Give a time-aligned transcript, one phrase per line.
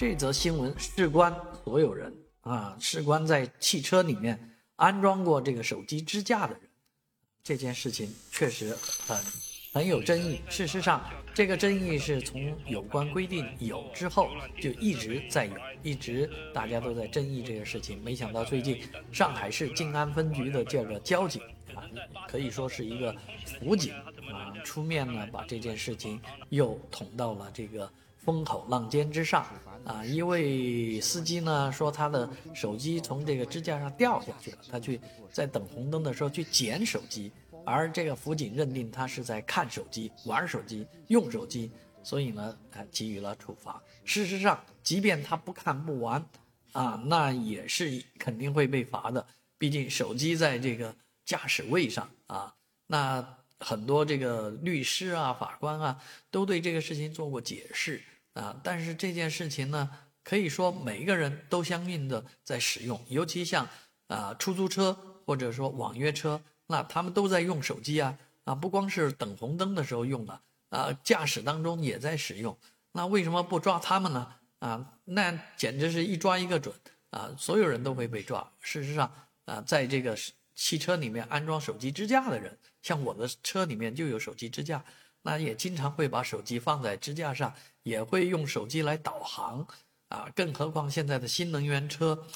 [0.00, 1.30] 这则新闻事关
[1.62, 2.10] 所有人
[2.40, 6.62] 啊，事关在汽车里面安装过这个手机支架的人。
[7.42, 8.74] 这件事情确实
[9.06, 9.18] 很
[9.74, 10.40] 很有争议。
[10.48, 18.02] 事实上，这个争议是从有关规定有之后就一直在有，一直大家都在争议这个事情。
[18.02, 18.80] 没想到最近
[19.12, 21.42] 上海市静安分局的这个交警
[21.74, 21.84] 啊，
[22.26, 23.14] 可以说是一个
[23.44, 23.92] 辅警
[24.32, 27.92] 啊，出面呢把这件事情又捅到了这个。
[28.24, 29.46] 风口浪尖之上
[29.84, 30.04] 啊！
[30.04, 35.00] 一位司机呢说他的手机从这个支架上掉下去了，他去
[35.32, 37.32] 在等红灯的时候去捡手机，
[37.64, 41.70] 而这个辅警认定他是在看手机、玩手机、用手机，
[42.02, 43.82] 所以呢，他给予了处罚。
[44.04, 46.24] 事实上，即便他不看不玩，
[46.72, 49.26] 啊，那也是肯定会被罚的。
[49.56, 52.54] 毕竟手机在这个驾驶位上啊，
[52.86, 53.26] 那
[53.60, 58.02] 很多这个律师啊、法官啊都对这个事情做过解释。
[58.34, 59.90] 啊，但是这件事情呢，
[60.22, 63.68] 可以说每一个人都相应的在使用，尤其像
[64.06, 72.56] 啊出租车或者说网约车，那他们都在用手机啊啊，不光是等红灯的时候用了啊，驾驶当中也在使用，
[72.92, 74.32] 那为什么不抓他们呢？
[74.60, 76.72] 啊，那简直是一抓一个准
[77.10, 78.48] 啊，所有人都会被抓。
[78.60, 79.12] 事实上
[79.46, 80.16] 啊，在这个
[80.54, 84.84] 汽车里面安装手机支架的人，像我的车里面就有手机支架。
[85.22, 89.66] 那也经常会把手机放在支架上，也会用手机来导航，
[90.08, 92.26] 啊，更何况现在的新能源车，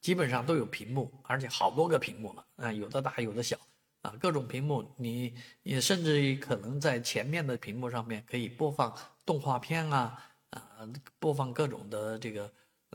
[0.00, 3.56] 基本上都有屏幕，而且好多个屏幕了，啊，有的大有的小，
[4.00, 8.92] 啊，各种屏幕，你你甚至于可能在前面的屏幕上面可以播放
[9.24, 10.60] 动画片啊，啊，
[11.20, 12.52] 播放各种的这个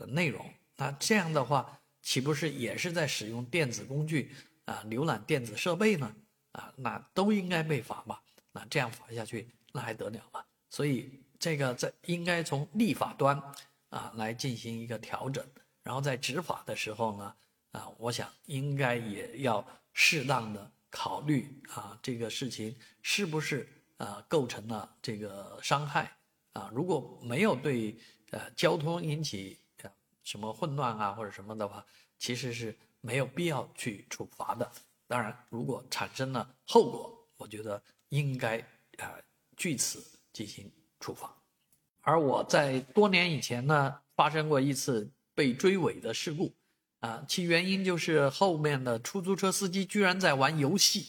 [0.08, 0.44] 内容，
[0.76, 4.30] 那这样的话，岂不是也是在使用电子工具
[4.68, 6.14] 啊，浏览电子设备呢？
[6.52, 8.22] 啊，那都应该被罚吧？
[8.52, 10.44] 那这样罚下去，那还得了吗？
[10.68, 13.40] 所以这个在应该从立法端
[13.88, 15.42] 啊来进行一个调整，
[15.82, 17.34] 然后在执法的时候呢，
[17.72, 26.14] 啊，我想应该也要适当的考虑啊这个事情是不是啊构成了这个伤害
[26.52, 26.70] 啊？
[26.74, 27.96] 如果没有对
[28.32, 29.58] 呃交通引起
[30.28, 31.84] 什么混乱啊或者什么的话，
[32.18, 34.70] 其实是没有必要去处罚的。
[35.06, 37.82] 当然，如果产生了后果，我觉得。
[38.10, 38.56] 应该
[38.96, 39.12] 啊，
[39.54, 40.02] 据此
[40.32, 41.30] 进行处罚。
[42.00, 46.50] 而我在多年以前呢，发生过一次被追尾的事故，
[47.00, 51.06] 啊，其原因就是后面的出租车司机居然在玩游戏，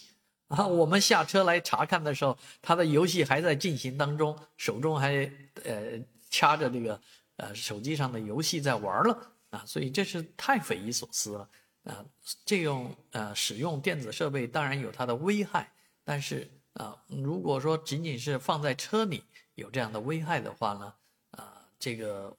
[0.49, 5.23] 啊，我们下车来查看的时候，他的游戏还在进行当中，手中还
[5.63, 5.97] 呃
[6.29, 7.01] 掐着这个
[7.39, 11.49] 呃手机上的游戏在玩了，啊，所以这是太匪夷所思了，
[11.83, 12.05] 啊，
[12.45, 15.73] 这种呃使用电子设备当然有它的危害，
[16.03, 16.49] 但是。
[16.73, 19.23] 啊，如果说仅仅是放在车里
[19.55, 20.93] 有这样的危害的话呢，
[21.31, 22.37] 啊，这个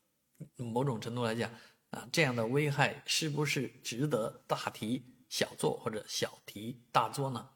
[0.57, 1.51] 某种程度来讲，
[1.91, 7.51] 啊，这样的危害是不是值得大题小做或者小题大做呢？